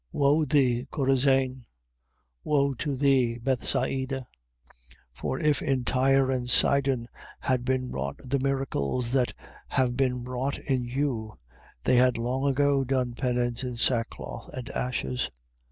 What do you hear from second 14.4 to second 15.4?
and ashes.